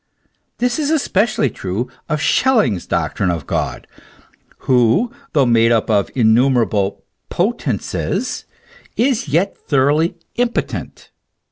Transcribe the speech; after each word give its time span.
This 0.57 0.79
is 0.79 0.89
especially 0.89 1.51
true 1.51 1.87
of 2.09 2.19
Schelling's 2.23 2.87
doctrine 2.87 3.29
of 3.29 3.45
God, 3.45 3.85
who 4.65 5.11
though 5.33 5.45
made 5.45 5.71
up 5.71 5.91
of 5.91 6.09
innumerable" 6.15 7.03
potences" 7.39 8.45
is 8.97 9.27
yet 9.27 9.55
thoroughly 9.55 10.15
impotent. 10.37 11.11